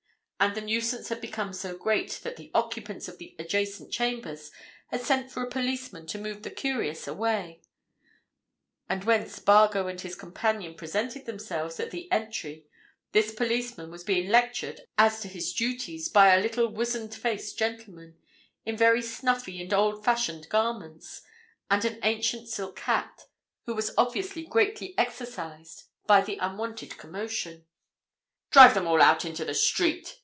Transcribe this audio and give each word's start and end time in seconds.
And 0.43 0.55
the 0.55 0.61
nuisance 0.61 1.09
had 1.09 1.21
become 1.21 1.53
so 1.53 1.77
great 1.77 2.19
that 2.23 2.35
the 2.35 2.49
occupants 2.55 3.07
of 3.07 3.19
the 3.19 3.35
adjacent 3.37 3.91
chambers 3.91 4.49
had 4.87 5.01
sent 5.01 5.29
for 5.29 5.43
a 5.43 5.47
policeman 5.49 6.07
to 6.07 6.17
move 6.17 6.41
the 6.41 6.49
curious 6.49 7.07
away, 7.07 7.61
and 8.89 9.03
when 9.03 9.29
Spargo 9.29 9.85
and 9.85 10.01
his 10.01 10.15
companion 10.15 10.73
presented 10.73 11.27
themselves 11.27 11.79
at 11.79 11.91
the 11.91 12.11
entry 12.11 12.65
this 13.11 13.31
policeman 13.31 13.91
was 13.91 14.03
being 14.03 14.31
lectured 14.31 14.81
as 14.97 15.19
to 15.21 15.27
his 15.27 15.53
duties 15.53 16.09
by 16.09 16.33
a 16.33 16.41
little 16.41 16.69
weazen 16.69 17.07
faced 17.13 17.59
gentleman, 17.59 18.17
in 18.65 18.75
very 18.75 19.03
snuffy 19.03 19.61
and 19.61 19.71
old 19.71 20.03
fashioned 20.03 20.49
garments, 20.49 21.21
and 21.69 21.85
an 21.85 21.99
ancient 22.01 22.49
silk 22.49 22.79
hat, 22.79 23.27
who 23.67 23.75
was 23.75 23.93
obviously 23.95 24.41
greatly 24.43 24.97
exercised 24.97 25.83
by 26.07 26.19
the 26.19 26.37
unwonted 26.41 26.97
commotion. 26.97 27.63
"Drive 28.49 28.73
them 28.73 28.87
all 28.87 29.03
out 29.03 29.23
into 29.23 29.45
the 29.45 29.53
street!" 29.53 30.17